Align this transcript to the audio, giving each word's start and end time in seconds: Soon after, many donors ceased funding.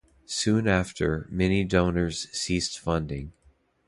Soon 0.25 0.67
after, 0.67 1.27
many 1.29 1.63
donors 1.63 2.27
ceased 2.31 2.79
funding. 2.79 3.33